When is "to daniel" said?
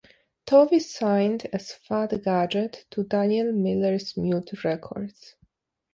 2.89-3.51